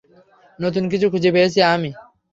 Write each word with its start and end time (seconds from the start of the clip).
নতুন 0.59 0.83
কিছু 0.91 1.07
খুঁজে 1.09 1.29
পেয়েছি 1.35 1.59
আমি। 1.73 1.91